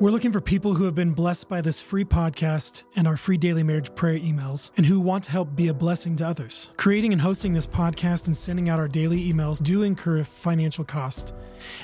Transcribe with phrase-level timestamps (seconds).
[0.00, 3.36] We're looking for people who have been blessed by this free podcast and our free
[3.36, 6.70] daily marriage prayer emails and who want to help be a blessing to others.
[6.78, 10.84] Creating and hosting this podcast and sending out our daily emails do incur a financial
[10.84, 11.34] cost.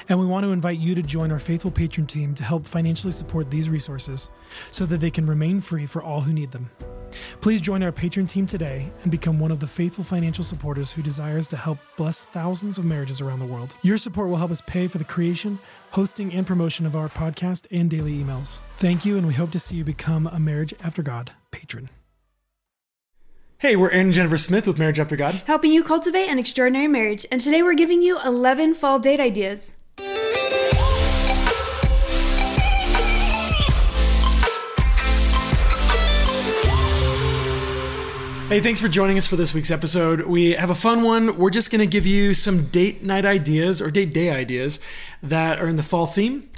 [0.08, 3.12] And we want to invite you to join our faithful patron team to help financially
[3.12, 4.30] support these resources
[4.71, 6.71] so that they can remain free for all who need them.
[7.41, 11.02] Please join our patron team today and become one of the faithful financial supporters who
[11.02, 13.77] desires to help bless thousands of marriages around the world.
[13.82, 15.59] Your support will help us pay for the creation,
[15.91, 18.61] hosting, and promotion of our podcast and daily emails.
[18.79, 21.91] Thank you, and we hope to see you become a Marriage After God patron.
[23.59, 25.34] Hey, we're Aaron and Jennifer Smith with Marriage After God.
[25.46, 27.24] helping you cultivate an extraordinary marriage.
[27.30, 29.76] And today we're giving you 11 fall date ideas.
[38.48, 40.20] Hey, thanks for joining us for this week's episode.
[40.20, 41.37] We have a fun one.
[41.37, 44.78] We're just going to give you some date night ideas or date day ideas
[45.20, 46.48] that are in the fall theme.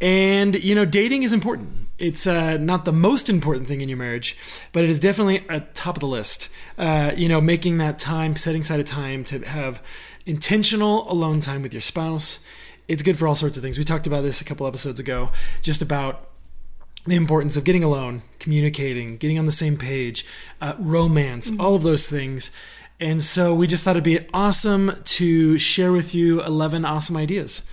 [0.00, 1.68] And, you know, dating is important.
[1.98, 4.38] It's uh, not the most important thing in your marriage,
[4.72, 6.48] but it is definitely at top of the list.
[6.78, 9.82] Uh, you know, making that time, setting aside a time to have
[10.24, 12.42] intentional alone time with your spouse.
[12.88, 13.76] It's good for all sorts of things.
[13.76, 15.28] We talked about this a couple episodes ago,
[15.60, 16.30] just about
[17.06, 20.26] the importance of getting alone, communicating, getting on the same page,
[20.60, 22.50] uh, romance, all of those things.
[23.00, 27.70] And so we just thought it'd be awesome to share with you 11 awesome ideas.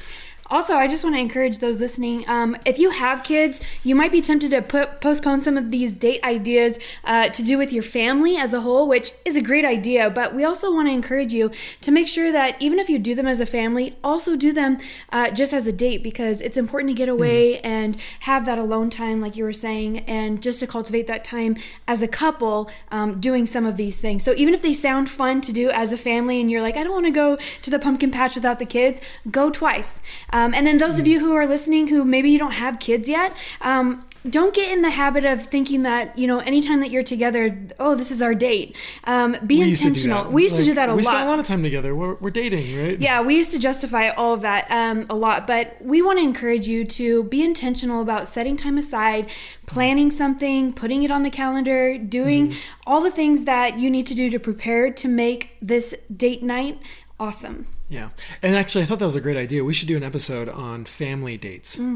[0.51, 2.29] Also, I just want to encourage those listening.
[2.29, 5.93] Um, if you have kids, you might be tempted to put, postpone some of these
[5.93, 9.65] date ideas uh, to do with your family as a whole, which is a great
[9.65, 10.09] idea.
[10.09, 13.15] But we also want to encourage you to make sure that even if you do
[13.15, 14.77] them as a family, also do them
[15.11, 17.65] uh, just as a date because it's important to get away Mm-hmm.
[17.65, 21.55] and have that alone time, like you were saying, and just to cultivate that time
[21.87, 24.23] as a couple um, doing some of these things.
[24.23, 26.83] So even if they sound fun to do as a family and you're like, I
[26.83, 29.99] don't want to go to the pumpkin patch without the kids, go twice.
[30.41, 33.07] Um, and then those of you who are listening who maybe you don't have kids
[33.07, 37.03] yet, um, don't get in the habit of thinking that you know anytime that you're
[37.03, 38.75] together, oh, this is our date.
[39.05, 40.23] Um, be We used intentional.
[40.25, 40.31] that.
[40.31, 41.11] We used to do that a we lot.
[41.11, 41.95] spent a lot of time together.
[41.95, 42.99] We're, we're dating, right?
[42.99, 46.23] Yeah, we used to justify all of that um, a lot, but we want to
[46.23, 49.29] encourage you to be intentional about setting time aside,
[49.65, 52.53] planning something, putting it on the calendar, doing
[52.85, 56.79] all the things that you need to do to prepare to make this date night
[57.21, 57.67] awesome.
[57.87, 58.09] Yeah.
[58.41, 59.63] And actually, I thought that was a great idea.
[59.63, 61.79] We should do an episode on family dates.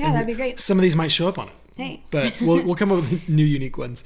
[0.00, 0.60] Yeah, that'd be great.
[0.60, 1.54] Some of these might show up on it.
[1.76, 2.04] Hey.
[2.12, 4.04] But we'll, we'll come up with new unique ones.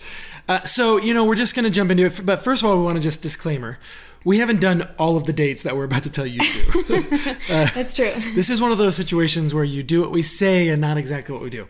[0.48, 2.24] Uh, so, you know, we're just going to jump into it.
[2.24, 3.78] But first of all, we want to just disclaimer
[4.24, 7.02] we haven't done all of the dates that we're about to tell you to do.
[7.48, 8.12] That's true.
[8.34, 11.34] this is one of those situations where you do what we say and not exactly
[11.34, 11.68] what we do.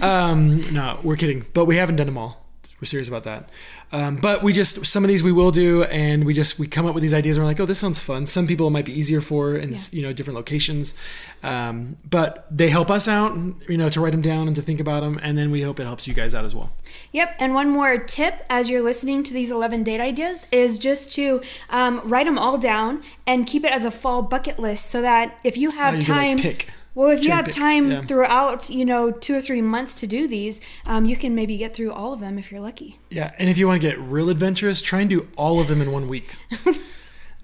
[0.00, 1.44] Um, no, we're kidding.
[1.52, 2.46] But we haven't done them all.
[2.80, 3.50] We're serious about that.
[3.90, 6.84] Um, but we just some of these we will do, and we just we come
[6.84, 7.36] up with these ideas.
[7.38, 8.26] and We're like, oh, this sounds fun.
[8.26, 9.78] Some people it might be easier for, in Yeah.
[9.92, 10.94] you know different locations,
[11.42, 13.34] um, but they help us out,
[13.68, 15.80] you know, to write them down and to think about them, and then we hope
[15.80, 16.70] it helps you guys out as well.
[17.12, 21.10] Yep, and one more tip as you're listening to these 11 date ideas is just
[21.12, 25.00] to um, write them all down and keep it as a fall bucket list so
[25.00, 26.38] that if you have Oh, you can, like, time.
[26.38, 26.68] pick.
[26.94, 28.00] Well, if you have pick, time yeah.
[28.00, 31.74] throughout, you know, two or three months to do these, um, you can maybe get
[31.74, 32.98] through all of them if you're lucky.
[33.10, 35.80] Yeah, and if you want to get real adventurous, try and do all of them
[35.80, 36.34] in one week.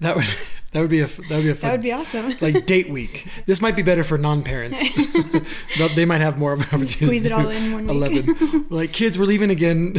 [0.01, 0.25] that would
[0.71, 2.33] that would be a that would be a fun That would be awesome.
[2.41, 3.27] like date week.
[3.45, 4.81] This might be better for non-parents.
[5.77, 7.05] They'll- might have more of an opportunity.
[7.05, 7.95] Squeeze it all in one week.
[7.95, 8.65] Eleven.
[8.69, 9.95] like kids, we're leaving again.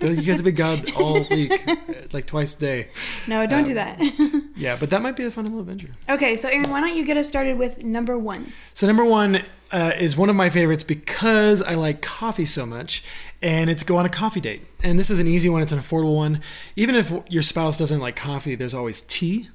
[0.00, 1.52] You guys have been gone all week,
[1.88, 2.88] It's like twice a day.
[3.26, 4.50] no, don't do Um, that.
[4.56, 5.90] Yeah, but that might be a fun little adventure.
[6.08, 8.52] okay, so Aaron, why don't you get us started with number one?
[8.74, 13.02] So number one uh, is one of my favorites because I like coffee so much,
[13.42, 14.62] and it's go on a coffee date.
[14.82, 16.40] And this is an easy one; it's an affordable one.
[16.76, 19.48] Even if your spouse doesn't like coffee, there's always tea.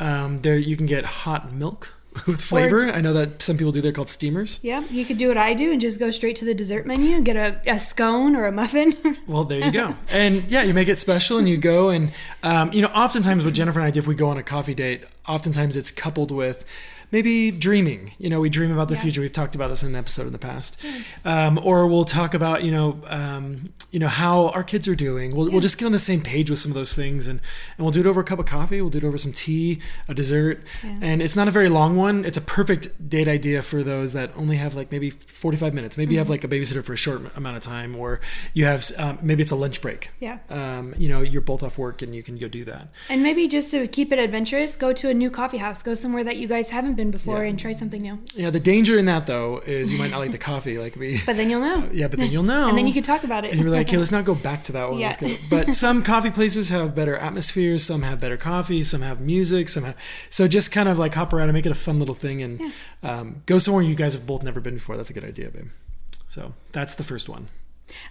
[0.00, 1.94] Um, there you can get hot milk
[2.26, 2.88] with flavor.
[2.90, 3.80] I know that some people do.
[3.80, 4.58] They're called steamers.
[4.62, 7.16] Yeah, you could do what I do and just go straight to the dessert menu
[7.16, 8.96] and get a, a scone or a muffin.
[9.26, 9.94] Well, there you go.
[10.10, 12.12] and yeah, you make it special, and you go and
[12.42, 14.74] um, you know, oftentimes what Jennifer and I do if we go on a coffee
[14.74, 16.64] date, oftentimes it's coupled with
[17.10, 18.12] maybe dreaming.
[18.18, 19.02] You know, we dream about the Yeah.
[19.02, 19.20] future.
[19.20, 20.76] We've talked about this in an episode in the past,
[21.24, 25.34] um, or we'll talk about you know, um, you know how our kids are doing.
[25.34, 27.40] We'll, we'll just get on the same page with some of those things, and
[27.76, 28.80] and we'll do it over a cup of coffee.
[28.80, 30.98] We'll do it over some tea, a dessert, Yeah.
[31.02, 32.24] and it's not a very long one.
[32.24, 35.96] It's a perfect date idea for those that only have like maybe forty five minutes.
[35.96, 38.20] Maybe you have like a babysitter for a short amount of time, or
[38.54, 40.10] you have um, maybe it's a lunch break.
[40.20, 40.38] Yeah.
[40.50, 42.88] Um, you know, you're both off work and you can go do that.
[43.08, 45.82] And maybe just to keep it adventurous, go to a new coffee house.
[45.82, 47.48] Go somewhere that you guys haven't been before Yeah.
[47.50, 48.18] and try something new.
[48.34, 48.50] Yeah.
[48.50, 51.20] The danger in that though is you might not like the coffee like me.
[51.24, 51.88] But then you'll know.
[51.92, 52.68] yeah, but then you'll know.
[52.68, 53.52] And then you can talk about it.
[53.52, 55.00] and you're like, hey, let's not go back to that one.
[55.00, 55.28] Let's Yeah.
[55.28, 55.34] go.
[55.48, 57.84] But some coffee places have better atmospheres.
[57.84, 58.82] Some have better coffee.
[58.82, 59.68] Some have music.
[59.70, 59.96] Some have.
[60.28, 62.60] So just kind of like hop around and make it a fun little thing and
[63.02, 64.96] um, go somewhere you guys have both never been before.
[64.96, 65.68] That's a good idea, babe.
[66.28, 67.48] So that's the first one.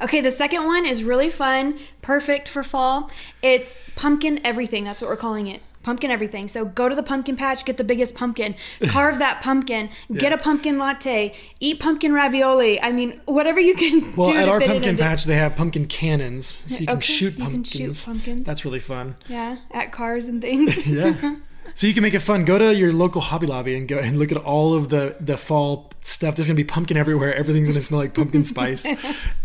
[0.01, 3.11] Okay, the second one is really fun, perfect for fall.
[3.43, 4.83] It's pumpkin everything.
[4.85, 5.61] That's what we're calling it.
[5.87, 6.49] Pumpkin everything.
[6.49, 8.55] So go to the pumpkin patch, get the biggest pumpkin,
[8.89, 12.81] carve that pumpkin, get a pumpkin latte, eat pumpkin ravioli.
[12.81, 16.79] I mean, whatever you can Well, at our pumpkin patch, they have pumpkin cannons, so
[16.81, 18.01] you can Okay, shoot you can pumpkins.
[18.01, 18.45] shoot pumpkins.
[18.45, 19.15] That's really fun.
[19.29, 20.75] Yeah, at cars and things.
[20.97, 21.37] Yeah.
[21.75, 22.43] So you can make it fun.
[22.45, 25.37] Go to your local Hobby Lobby and go and look at all of the the
[25.37, 26.35] fall stuff.
[26.35, 27.33] There's gonna be pumpkin everywhere.
[27.35, 28.85] Everything's gonna smell like pumpkin spice.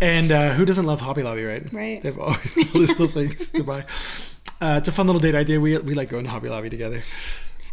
[0.00, 1.72] And uh, who doesn't love Hobby Lobby, right?
[1.72, 2.00] Right.
[2.02, 3.84] They have always all these little things to buy.
[4.62, 5.58] Uh, it's a fun little date idea.
[5.60, 7.02] We we like going to Hobby Lobby together.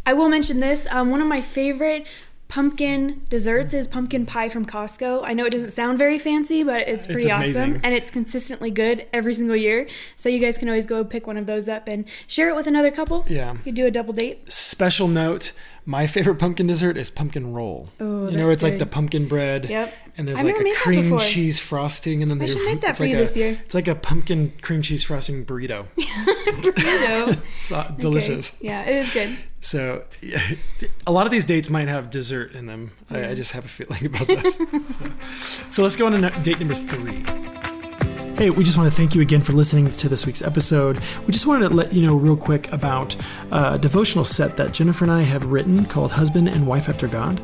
[0.07, 0.87] I will mention this.
[0.89, 2.07] Um, one of my favorite
[2.47, 5.21] pumpkin desserts is pumpkin pie from Costco.
[5.23, 7.75] I know it doesn't sound very fancy, but it's pretty amazing.
[7.75, 9.87] awesome and it's consistently good every single year.
[10.15, 12.65] So you guys can always go pick one of those up and share it with
[12.65, 13.23] another couple.
[13.27, 13.57] Yeah.
[13.65, 14.51] You do a double date.
[14.51, 15.51] Special note:
[15.89, 17.89] my favorite pumpkin dessert is pumpkin roll.
[17.99, 19.67] Oh, you know, it's like the pumpkin bread.
[19.67, 19.91] Yep.
[20.17, 22.97] And there's I've like a cream cheese frosting, and then I they should make that
[22.97, 23.59] for like you a, this year.
[23.63, 25.87] It's like a pumpkin cream cheese frosting burrito.
[25.97, 27.29] Burrito.
[27.31, 28.61] It's delicious.
[28.61, 29.35] Yeah, it is good.
[29.61, 30.39] So, yeah,
[31.07, 32.91] a lot of these dates might have dessert in them.
[33.09, 35.23] I, I just have a feeling about that.
[35.31, 37.23] so, so let's go on to date number three.
[38.39, 41.01] Hey, we just want to thank you again for listening to this week's episode.
[41.27, 43.13] We just wanted to let you know real quick about
[43.51, 47.41] a devotional set that Jennifer and I have written called Husband and Wife After God.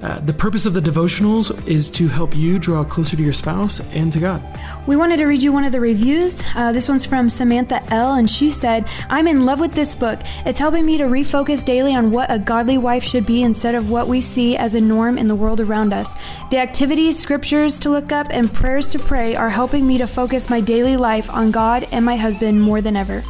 [0.00, 3.80] Uh, the purpose of the devotionals is to help you draw closer to your spouse
[3.92, 4.42] and to God.
[4.86, 6.42] We wanted to read you one of the reviews.
[6.54, 10.18] Uh, this one's from Samantha L., and she said, I'm in love with this book.
[10.46, 13.90] It's helping me to refocus daily on what a godly wife should be instead of
[13.90, 16.14] what we see as a norm in the world around us.
[16.48, 20.37] The activities, scriptures to look up, and prayers to pray are helping me to focus
[20.48, 23.22] my daily life on God and my husband more than ever.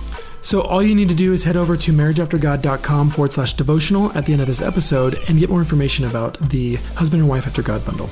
[0.42, 4.26] So all you need to do is head over to marriageaftergod.com forward slash devotional at
[4.26, 7.62] the end of this episode and get more information about the Husband and Wife After
[7.62, 8.10] God bundle.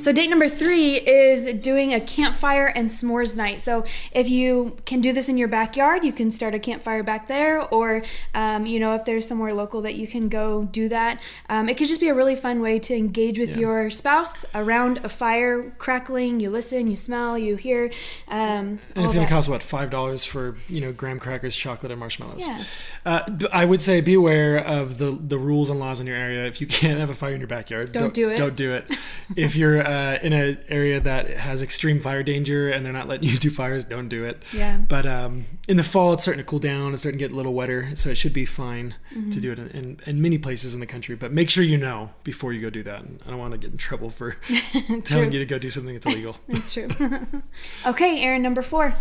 [0.00, 3.60] So, date number three is doing a campfire and s'mores night.
[3.60, 7.28] So, if you can do this in your backyard, you can start a campfire back
[7.28, 8.02] there, or,
[8.34, 11.20] um, you know, if there's somewhere local that you can go do that.
[11.48, 14.98] Um, it could just be a really fun way to engage with your spouse around
[15.04, 16.40] a fire crackling.
[16.40, 17.90] You listen, you smell, you hear.
[18.28, 21.92] Um, And it's going to cost what five dollars for you know graham crackers, chocolate,
[21.92, 22.46] and marshmallows.
[22.46, 22.62] Yeah.
[23.04, 23.20] Uh,
[23.52, 26.46] I would say be aware of the the rules and laws in your area.
[26.46, 28.36] If you can't have a fire in your backyard, Don't do it.
[28.36, 28.90] Don't do it.
[29.36, 33.28] if you're uh, in an area that has extreme fire danger and they're not letting
[33.28, 34.42] you do fires, don't do it.
[34.52, 34.78] Yeah.
[34.88, 36.92] But um, in the fall, it's starting to cool down.
[36.92, 39.30] It's starting to get a little wetter, so it should be fine Mm-hmm.
[39.30, 41.16] to do it in, in, in many places in the country.
[41.16, 43.02] But make sure you know before you go do that.
[43.26, 44.36] I don't want to get in trouble for
[45.04, 46.36] telling you to go do something that's illegal.
[46.48, 46.88] That's true.
[47.86, 48.94] okay, Aaron, number four.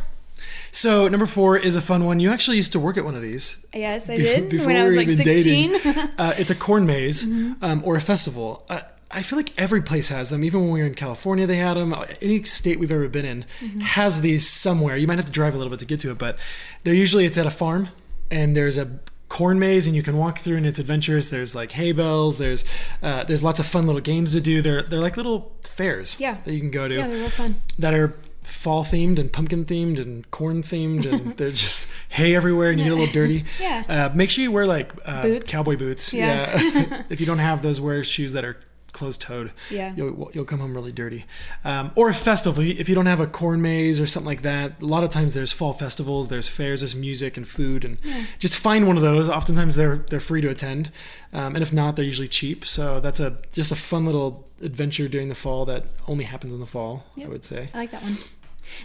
[0.71, 2.19] So number four is a fun one.
[2.19, 3.65] You actually used to work at one of these.
[3.73, 5.71] Yes, I did before when I we was were like even 16.
[5.73, 6.09] dating.
[6.17, 7.63] uh, it's a corn maze Mm-hmm.
[7.63, 8.65] um, or a festival.
[8.69, 8.79] Uh,
[9.11, 10.43] I feel like every place has them.
[10.43, 11.95] Even when we were in California, they had them.
[12.21, 13.79] Any state we've ever been in Mm-hmm.
[13.79, 14.95] has these somewhere.
[14.97, 16.37] You might have to drive a little bit to get to it, but
[16.83, 17.89] they're usually it's at a farm,
[18.29, 21.29] and there's a corn maze, and you can walk through, and it's adventurous.
[21.29, 22.37] There's like hay bales.
[22.37, 22.63] There's
[23.01, 24.61] uh, there's lots of fun little games to do.
[24.61, 26.37] They're they're like little fairs Yeah.
[26.45, 27.55] that you can go to yeah, they're real fun.
[27.79, 28.13] that are
[28.43, 32.85] fall themed and pumpkin themed and corn themed and they're just hay everywhere and you
[32.85, 33.45] get a little dirty.
[33.59, 33.83] Yeah.
[33.87, 35.49] Uh, make sure you wear like uh, Boots.
[35.49, 36.13] cowboy boots.
[36.13, 36.59] Yeah.
[36.59, 37.03] Yeah.
[37.09, 38.57] if you don't have those, wear shoes that are
[38.99, 39.51] closed toed.
[39.71, 39.93] Yeah.
[39.95, 41.25] You'll, you'll come home really dirty.
[41.63, 42.61] Um, or a festival.
[42.61, 45.33] If you don't have a corn maze or something like that, a lot of times
[45.33, 47.97] there's fall festivals, there's fairs, there's music and food, and
[48.39, 49.29] just find one of those.
[49.29, 50.91] Oftentimes they're they're free to attend,
[51.33, 52.65] um, and if not, they're usually cheap.
[52.65, 56.59] So that's a just a fun little adventure during the fall that only happens in
[56.59, 57.05] the fall.
[57.23, 57.69] I would say.
[57.73, 58.17] I like that one.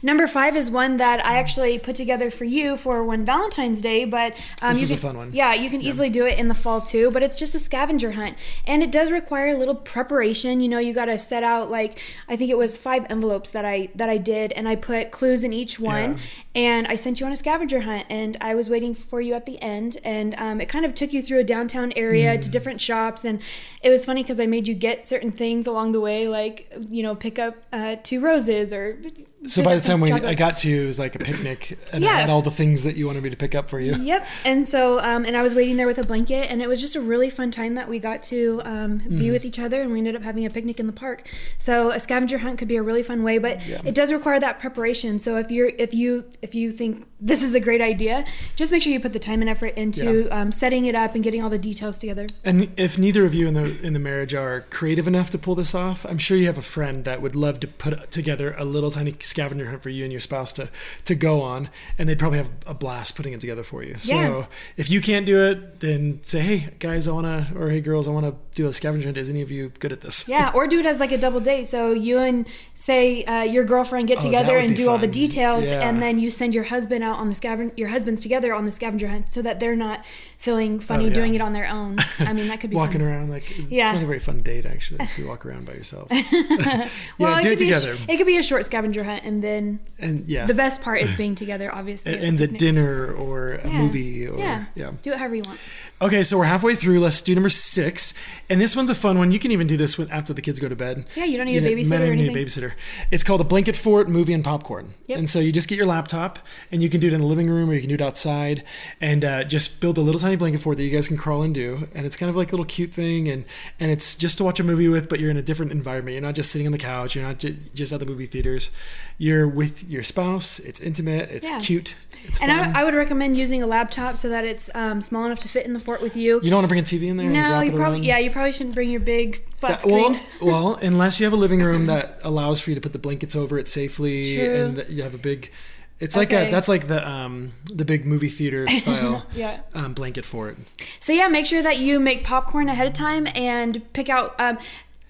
[0.02, 4.04] Number five is one that I actually put together for you for one Valentine's Day,
[4.04, 5.30] but um, This is a fun one.
[5.32, 7.10] Yeah, you can easily do it in the fall too.
[7.10, 8.36] But it's just a scavenger hunt,
[8.66, 10.60] and it does require a little preparation.
[10.60, 11.98] You know, you got to set out like
[12.28, 15.44] I think it was five envelopes that I that I did, and I put clues
[15.44, 16.18] in each one, Yeah.
[16.54, 19.46] and I sent you on a scavenger hunt, and I was waiting for you at
[19.46, 22.42] the end, and um, it kind of took you through a downtown area Mm.
[22.42, 23.40] to different shops, and
[23.82, 27.02] it was funny because I made you get certain things along the way, like you
[27.02, 28.98] know, pick up uh, two roses or.
[29.46, 30.10] So by the time we.
[30.12, 32.10] I got to you, it was like a picnic, and Yeah.
[32.10, 33.94] I had all the things that you wanted me to pick up for you.
[33.94, 34.26] Yep.
[34.44, 36.96] And so, um, and I was waiting there with a blanket, and it was just
[36.96, 39.18] a really fun time that we got to um, Mm-hmm.
[39.18, 41.28] be with each other, and we ended up having a picnic in the park.
[41.58, 43.80] So, a scavenger hunt could be a really fun way, but Yeah.
[43.84, 45.20] it does require that preparation.
[45.20, 48.24] So, if you're if you if you think this is a great idea,
[48.56, 51.24] just make sure you put the time and effort into um, setting it up and
[51.24, 52.26] getting all the details together.
[52.44, 55.54] And if neither of you in the in the marriage are creative enough to pull
[55.54, 58.64] this off, I'm sure you have a friend that would love to put together a
[58.64, 60.68] little tiny scavenger hunt for you and your spouse to
[61.04, 63.96] to go on, and they'd probably have a blast putting it together for you.
[63.98, 64.46] So Yeah.
[64.76, 68.12] if you can't do it, then say, hey guys, I wanna, or hey girls, I
[68.12, 69.18] wanna do a scavenger hunt.
[69.18, 70.28] Is any of you good at this?
[70.28, 71.66] Yeah, or do it as like a double date.
[71.66, 75.64] So you and say uh, your girlfriend get Oh, together and do all the details,
[75.64, 75.88] Yeah.
[75.88, 77.74] and then you send your husband out on the scavenger.
[77.76, 80.04] Your husbands together on the scavenger hunt, so that they're not
[80.38, 81.14] feeling funny Oh, yeah.
[81.14, 81.96] doing it on their own.
[82.20, 83.08] I mean, that could be Walking fun.
[83.08, 83.86] around like Yeah.
[83.86, 86.08] it's not a very fun date actually if you walk around by yourself.
[87.18, 87.98] Well, yeah, it do could it be a sh- together.
[88.08, 91.16] it could be a short scavenger hunt, and then and yeah, the best part is
[91.16, 91.74] being together.
[91.74, 93.82] Obviously, it the ends at dinner or a Yeah.
[93.82, 94.64] movie or yeah.
[94.74, 94.92] yeah.
[95.02, 95.58] do it however you want.
[96.02, 97.00] Okay, so we're halfway through.
[97.00, 98.12] Let's do number six,
[98.50, 99.32] and this one's a fun one.
[99.32, 101.06] You can even do this when, after the kids go to bed.
[101.16, 102.72] Yeah, you don't need a know, babysitter or even need a babysitter.
[103.10, 104.92] It's called a blanket fort movie and popcorn.
[105.06, 105.18] Yep.
[105.18, 106.38] And so you just get your laptop,
[106.70, 108.64] and you can do it in the living room or you can do it outside,
[109.00, 111.88] and uh, just build a little tiny blanket fort that you guys can crawl into.
[111.94, 113.44] And it's kind of like a little cute thing, and
[113.80, 116.12] and it's just to watch a movie with, but you're in a different environment.
[116.14, 117.14] You're not just sitting on the couch.
[117.14, 118.70] You're not ju- just at the movie theaters.
[119.18, 120.58] You're with your spouse.
[120.58, 121.30] It's intimate.
[121.30, 121.60] It's Yeah.
[121.60, 121.94] cute.
[122.26, 122.50] It's And.
[122.50, 125.66] I, I would recommend using a laptop so that it's um, small enough to fit
[125.66, 126.40] in the fort with you.
[126.42, 127.28] you don't want to bring a TV in there.
[127.28, 128.04] no, you probably around?
[128.04, 130.28] yeah, you probably shouldn't bring your big flat That- well, screen.
[130.50, 133.36] well, unless you have a living room that allows for you to put the blankets
[133.36, 134.54] over it safely, True.
[134.54, 135.52] and you have a big.
[136.00, 136.50] It's like a Okay.
[136.50, 139.60] that's like the um the big movie theater style Yeah.
[139.74, 140.56] um, blanket for it.
[140.98, 144.34] So yeah, make sure that you make popcorn ahead of time and pick out.
[144.40, 144.58] Um,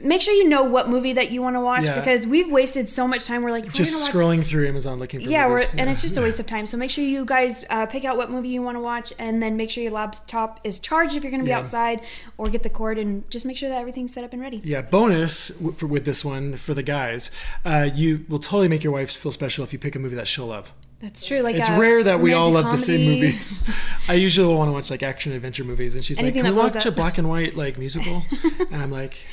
[0.05, 1.95] make sure you know what movie that you want to watch Yeah.
[1.99, 3.43] because we've wasted so much time.
[3.43, 4.39] We're like, Just we're watch.
[4.41, 5.75] scrolling through Amazon looking for Yeah, we're, movies.
[5.79, 6.67] and it's just a waste of time.
[6.67, 9.43] So make sure you guys uh, pick out what movie you want to watch, and
[9.43, 11.59] then make sure your laptop is charged if you're going to be Yeah.
[11.59, 12.01] outside,
[12.39, 14.61] or get the cord and just make sure that everything's set up and ready.
[14.65, 17.31] Yeah, bonus w- for, with this one for the guys,
[17.65, 20.29] uh, you will totally make your wife feel special if you pick a movie that
[20.29, 20.73] she'll love.
[21.01, 21.41] That's true.
[21.41, 23.63] Like It's a rare that we all love romantic the same movies.
[24.09, 26.63] I usually want to watch like action adventure movies, and she's Anything like, "Can we
[26.63, 28.23] watch a black and white like musical?"
[28.71, 29.27] and I'm like,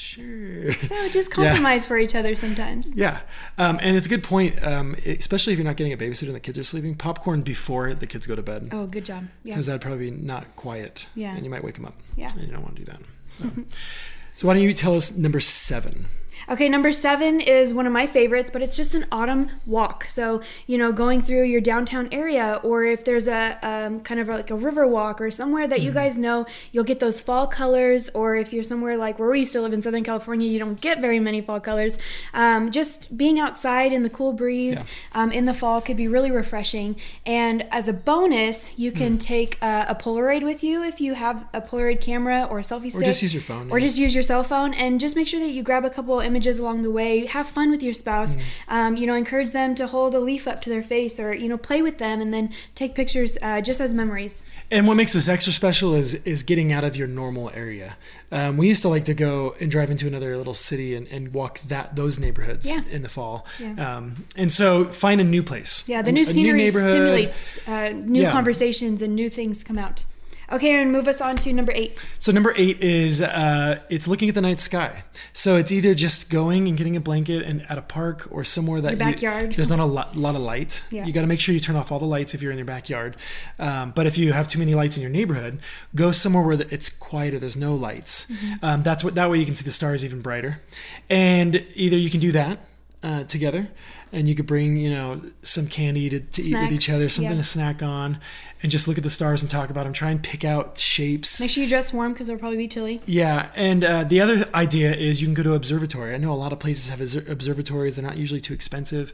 [0.00, 2.86] "Sure." So just compromise for each other sometimes.
[2.94, 3.20] Yeah,
[3.58, 6.34] um, and it's a good point, um, especially if you're not getting a babysitter and
[6.34, 6.94] the kids are sleeping.
[6.94, 9.24] Popcorn before the kids go to bed, Oh, good job.
[9.44, 9.54] Yeah.
[9.54, 11.06] because that'd probably be not quiet.
[11.14, 11.34] Yeah.
[11.34, 11.94] and you might wake them up.
[12.16, 12.30] Yeah.
[12.34, 13.00] and you don't want to do that.
[13.30, 13.50] So,
[14.34, 16.06] so why don't you tell us number seven?
[16.50, 20.06] Okay, number seven is one of my favorites, but it's just an autumn walk.
[20.06, 24.26] So, you know, going through your downtown area, or if there's a um, kind of
[24.26, 25.86] like a river walk or somewhere that Mm-hmm.
[25.86, 29.38] you guys know you'll get those fall colors, or if you're somewhere like where we
[29.38, 31.96] used to live in Southern California, you don't get very many fall colors.
[32.34, 34.82] Um, just being outside in the cool breeze Yeah.
[35.22, 36.96] um, in the fall could be really refreshing.
[37.24, 39.20] And as a bonus, you can Mm.
[39.20, 42.90] take uh, a Polaroid with you if you have a Polaroid camera or a selfie
[42.90, 43.02] stick.
[43.02, 43.86] Or just use your phone, Or yeah.
[43.86, 46.39] just use your cell phone and just make sure that you grab a couple images
[46.46, 47.26] along the way.
[47.26, 48.34] Have fun with your spouse.
[48.36, 48.42] Mm.
[48.68, 51.48] Um, you know, encourage them to hold a leaf up to their face or you
[51.48, 54.44] know play with them and then take pictures uh, just as memories.
[54.70, 57.96] And what makes this extra special is is getting out of your normal area.
[58.32, 61.34] Um, we used to like to go and drive into another little city and, and
[61.34, 62.82] walk that those neighborhoods Yeah.
[62.90, 63.44] in the fall.
[63.58, 63.96] Yeah.
[63.96, 65.82] Um, and so find a new place.
[65.88, 66.90] Yeah, the new a scenery neighborhood.
[66.92, 68.30] stimulates uh, new Yeah.
[68.32, 70.04] conversations and new things come out.
[70.52, 72.04] Okay, Aaron, move us on to number eight.
[72.18, 75.04] So number eight is uh, it's looking at the night sky.
[75.32, 78.80] So it's either just going and getting a blanket and at a park or somewhere
[78.80, 78.98] that Your
[79.40, 80.82] you- there's not a lot, lot of light.
[80.90, 81.06] Yeah.
[81.06, 82.64] You got to make sure you turn off all the lights if you're in your
[82.66, 83.16] backyard.
[83.60, 85.60] Um, but if you have too many lights in your neighborhood,
[85.94, 87.38] go somewhere where the- it's quieter.
[87.38, 88.26] There's no lights.
[88.30, 88.64] Mm-hmm.
[88.64, 90.60] Um, that's what that way you can see the stars even brighter.
[91.08, 92.58] And either you can do that
[93.02, 93.68] uh, together.
[94.12, 97.30] And you could bring, you know, some candy to, to eat with each other, something
[97.30, 97.38] yeah.
[97.38, 98.18] to snack on,
[98.60, 99.92] and just look at the stars and talk about them.
[99.92, 101.40] Try and pick out shapes.
[101.40, 103.00] Make sure you dress warm because it'll probably be chilly.
[103.06, 106.12] Yeah, and uh, the other idea is you can go to observatory.
[106.12, 107.94] I know a lot of places have observatories.
[107.94, 109.12] They're not usually too expensive.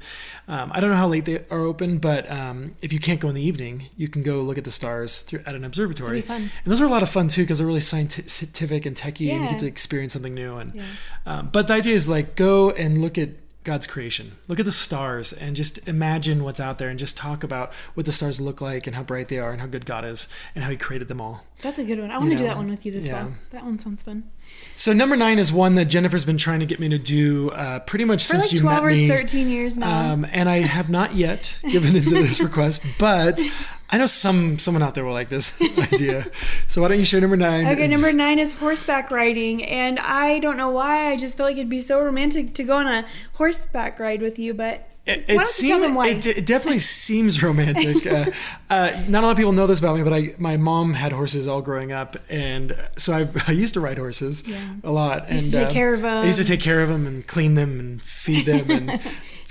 [0.48, 3.28] Um, I don't know how late they are open, but um, if you can't go
[3.28, 6.22] in the evening, you can go look at the stars through, at an observatory.
[6.22, 6.50] That'd be fun.
[6.64, 9.44] And those are a lot of fun too because they're really scientific and techy, and
[9.44, 10.56] you get to experience something new.
[10.56, 10.82] And Yeah.
[11.26, 13.28] um, but the idea is like go and look at
[13.66, 14.36] God's creation.
[14.46, 18.06] Look at the stars and just imagine what's out there and just talk about what
[18.06, 20.62] the stars look like and how bright they are and how good God is and
[20.62, 21.42] how He created them all.
[21.62, 22.12] That's a good one.
[22.12, 23.24] I want to do that one with you this yeah.
[23.24, 23.32] fall.
[23.50, 24.30] That one sounds fun.
[24.76, 27.80] So number nine is one that Jennifer's been trying to get me to do uh,
[27.80, 29.08] pretty much For since like you 12 met or me.
[29.08, 30.12] 13 years now.
[30.12, 33.42] Um, and I have not yet given into this request, but
[33.90, 35.60] I know some someone out there will like this
[35.92, 36.26] idea.
[36.66, 37.66] So why don't you share number nine?
[37.68, 41.10] Okay, number nine is horseback riding, and I don't know why.
[41.10, 44.38] I just feel like it'd be so romantic to go on a horseback ride with
[44.38, 44.54] you.
[44.54, 48.04] But It, it don't you tell seems it, it definitely seems romantic.
[48.06, 48.30] Uh,
[48.68, 51.12] uh, not a lot of people know this about me, but I my mom had
[51.12, 54.58] horses all growing up, and so I've, I used to ride horses Yeah.
[54.82, 55.30] a lot.
[55.30, 56.24] used and to take uh, care of them.
[56.24, 59.00] I used to take care of them and clean them and feed them and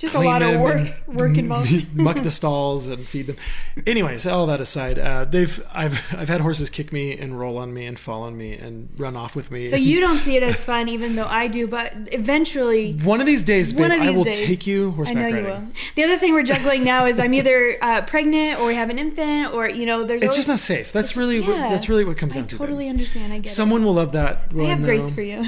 [0.05, 1.95] just a lot of work work involved.
[1.95, 3.38] muck the stalls and feed them.
[3.85, 7.74] Anyways, all that aside, uh, they've I've I've had horses kick me and roll on
[7.74, 9.67] me and fall on me and run off with me.
[9.67, 11.67] So you don't see it as fun, even though I do.
[11.67, 15.17] But eventually, one of these days, babe, these I will days, take you I horseback
[15.21, 15.65] know you riding.
[15.65, 15.71] will.
[15.95, 19.00] The other thing we're juggling now is I'm either uh, pregnant or we have an
[19.00, 20.21] infant, or you know, there's.
[20.21, 20.91] It's always, just not safe.
[20.91, 22.55] That's really what, that's really what comes I down to.
[22.55, 23.33] I totally understand.
[23.33, 24.51] I get Someone will love that.
[24.51, 24.59] it.
[24.62, 25.43] I have grace for you.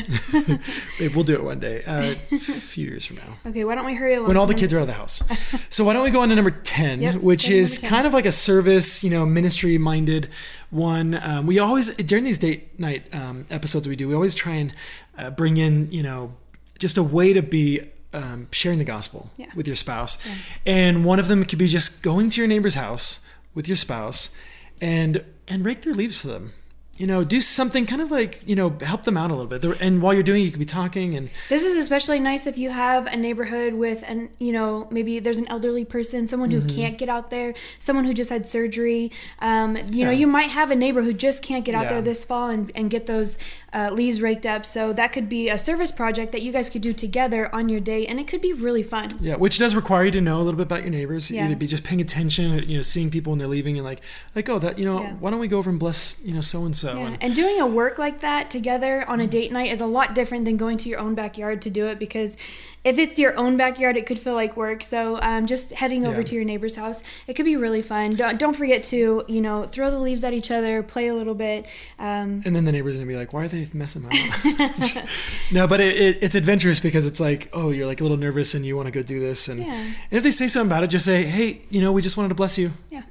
[0.99, 1.83] Babe, we'll do it one day.
[1.83, 3.37] Uh, a few years from now.
[3.45, 4.27] okay, why don't we hurry along?
[4.27, 5.21] when all the kids are out of the house.
[5.69, 7.89] So why don't we go on to number 10, Yep, which is 10.
[7.89, 10.29] kind of like a service, you know, ministry minded
[10.71, 11.13] one.
[11.15, 14.73] Um, we always, during these date night um, episodes we do, we always try and
[15.17, 16.33] uh, bring in, you know,
[16.79, 17.81] just a way to be
[18.13, 19.47] um, sharing the gospel Yeah.
[19.55, 20.17] with your spouse.
[20.65, 24.35] And one of them could be just going to your neighbor's house with your spouse
[24.81, 26.53] and and rake their leaves for them.
[26.97, 29.63] You know, do something kind of like, you know, help them out a little bit.
[29.79, 32.57] And while you're doing it, you could be talking and This is especially nice if
[32.57, 36.57] you have a neighborhood with an you know maybe there's an elderly person, someone who
[36.57, 36.75] Mm-hmm.
[36.75, 39.11] can't get out there, someone who just had surgery.
[39.39, 41.89] Um, you know, you might have a neighbor who just can't get out Yeah.
[41.93, 43.37] there this fall and, and get those
[43.73, 44.65] uh, leaves raked up.
[44.65, 47.79] So that could be a service project that you guys could do together on your
[47.79, 49.09] day, and it could be really fun.
[49.21, 51.29] Yeah, which does require you to know a little bit about your neighbors.
[51.29, 51.45] Yeah.
[51.45, 54.01] Either be just paying attention, you know, seeing people when they're leaving, and like,
[54.35, 55.13] like, oh, that, you know, Yeah.
[55.19, 56.87] why don't we go over and bless, you know, so and so?
[56.96, 60.15] Yeah, and doing a work like that together on a date night is a lot
[60.15, 62.38] different than going to your own backyard to do it because
[62.84, 64.82] if it's your own backyard, it could feel like work.
[64.82, 66.24] So um, just heading over Yeah.
[66.24, 68.12] to your neighbor's house, it could be really fun.
[68.12, 71.36] Don't, don't forget to you know throw the leaves at each other, play a little
[71.36, 71.65] bit.
[72.00, 74.12] Um, And then the neighbors gonna be like, "Why are they messing up?"
[75.51, 78.53] no, but it, it, it's adventurous because it's like, oh, you're like a little nervous
[78.53, 79.74] and you want to go do this, and, Yeah.
[79.74, 82.29] and if they say something about it, just say, "Hey, you know, we just wanted
[82.29, 83.01] to bless you." Yeah.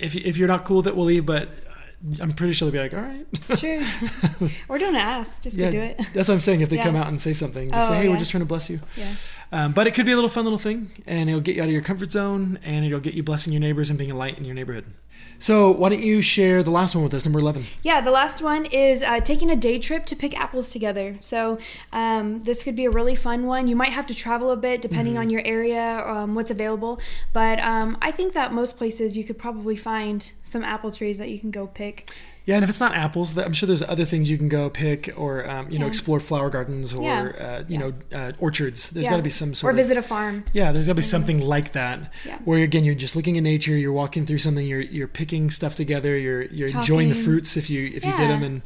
[0.00, 1.24] If if you're not cool that we'll leave.
[1.26, 1.48] But
[2.20, 3.26] I'm pretty sure they'll be like, "All right."
[3.58, 3.80] sure,
[4.68, 5.98] or don't ask, just yeah, go do it.
[6.14, 6.62] that's what I'm saying.
[6.62, 6.84] If they Yeah.
[6.84, 8.80] come out and say something, just Oh, say, "Hey, we're just trying to bless you."
[8.96, 9.12] Yeah.
[9.52, 11.66] Um, but it could be a little fun little thing, and it'll get you out
[11.68, 14.38] of your comfort zone, and it'll get you blessing your neighbors and being a light
[14.38, 14.84] in your neighborhood.
[15.38, 17.64] So why don't you share the last one with us, number eleven?
[17.82, 21.16] Yeah, the last one is uh, taking a day trip to pick apples together.
[21.22, 21.58] So
[21.94, 23.66] um, this could be a really fun one.
[23.66, 25.22] You might have to travel a bit depending Mm-hmm.
[25.22, 27.00] on your area, um, what's available.
[27.32, 31.30] But um, I think that most places you could probably find some apple trees that
[31.30, 32.10] you can go pick.
[32.50, 35.02] Yeah, and if it's not apples, I'm sure there's other things you can go pick,
[35.16, 37.46] or um, you know, explore flower gardens, or Yeah.
[37.46, 37.78] uh, you Yeah.
[37.78, 38.90] know, uh, orchards.
[38.90, 39.10] There's Yeah.
[39.12, 40.42] got to be some sort or of visit a farm.
[40.52, 40.72] yeah.
[40.72, 42.38] There's got to be something like that, Yeah.
[42.44, 45.76] where again you're just looking at nature, you're walking through something, you're you're picking stuff
[45.76, 48.62] together, you're you're enjoying the fruits if you if you get them, and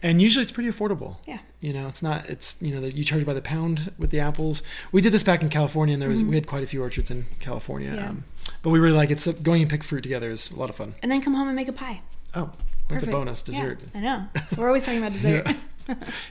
[0.00, 1.16] and usually it's pretty affordable.
[1.26, 1.38] Yeah.
[1.60, 2.28] You know, it's not.
[2.30, 4.62] It's you know that you charge by the pound with the apples.
[4.92, 7.10] We did this back in California, and there was we had quite a few orchards
[7.10, 7.88] in California.
[7.90, 7.98] Mm-hmm.
[7.98, 8.08] Yeah.
[8.10, 8.24] Um,
[8.62, 9.18] but we really like it.
[9.18, 10.94] So going and pick fruit together is a lot of fun.
[11.02, 12.02] And then come home and make a pie.
[12.34, 12.50] Oh,
[12.88, 13.80] that's a bonus Yeah, dessert.
[13.94, 14.28] I know.
[14.56, 15.46] We're always talking about dessert.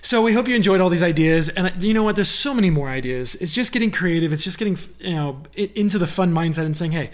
[0.02, 2.16] So we hope you enjoyed all these ideas, and uh, you know what?
[2.16, 3.36] There's so many more ideas.
[3.36, 4.34] It's just getting creative.
[4.34, 7.12] It's just getting you know into the fun mindset and saying, hey,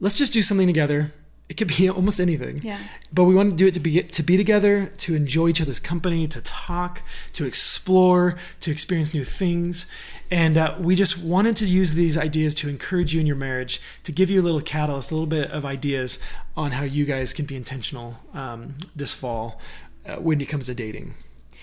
[0.00, 1.12] let's just do something together.
[1.52, 2.60] It could be almost anything.
[2.62, 2.78] Yeah.
[3.12, 5.78] But we want to do it to be to be together, to enjoy each other's
[5.78, 7.02] company, to talk,
[7.34, 9.84] to explore, to experience new things,
[10.30, 13.82] and uh, we just wanted to use these ideas to encourage you in your marriage,
[14.04, 16.18] to give you a little catalyst, a little bit of ideas
[16.56, 19.60] on how you guys can be intentional um, this fall
[20.06, 21.12] uh, when it comes to dating.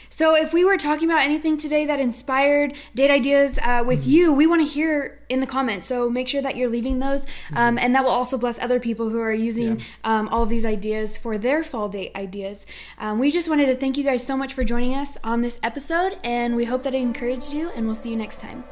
[0.10, 4.34] So, if we were talking about anything today that inspired date ideas uh, with you,
[4.34, 5.88] we want to hear in the comments.
[5.88, 9.10] So, make sure that you're leaving those, um, and that will also bless other people
[9.10, 12.66] who are using um, all of these ideas for their fall date ideas.
[12.98, 15.60] Um, we just wanted to thank you guys so much for joining us on this
[15.64, 18.64] episode, and we hope that it encouraged you, and we'll see you next time.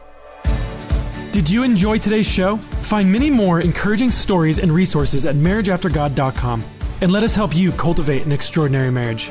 [1.31, 2.57] Did you enjoy today's show?
[2.81, 6.63] Find many more encouraging stories and resources at marriageaftergod.com
[7.01, 9.29] and let us help you cultivate an extraordinary marriage.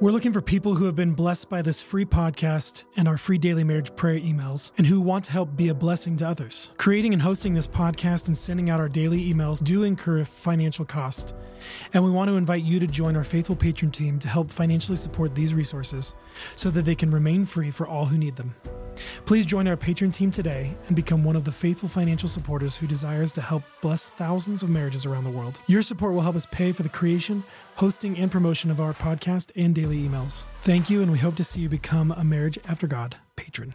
[0.00, 3.36] We're looking for people who have been blessed by this free podcast and our free
[3.36, 6.70] daily marriage prayer emails and who want to help be a blessing to others.
[6.78, 10.86] Creating and hosting this podcast and sending out our daily emails do incur a financial
[10.86, 11.34] cost.
[11.92, 14.96] And we want to invite you to join our faithful patron team to help financially
[14.96, 16.14] support these resources
[16.56, 18.54] so that they can remain free for all who need them.
[19.24, 22.86] Please join our patron team today and become one of the faithful financial supporters who
[22.86, 25.60] desires to help bless thousands of marriages around the world.
[25.66, 27.44] Your support will help us pay for the creation,
[27.76, 30.46] hosting, and promotion of our podcast and daily emails.
[30.62, 33.74] Thank you, and we hope to see you become a Marriage After God patron.